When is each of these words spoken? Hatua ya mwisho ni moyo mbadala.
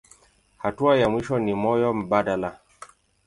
Hatua 0.57 0.97
ya 0.97 1.09
mwisho 1.09 1.39
ni 1.39 1.53
moyo 1.53 1.93
mbadala. 1.93 2.59